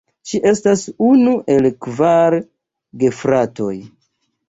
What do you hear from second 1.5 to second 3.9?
el kvar gefratoj.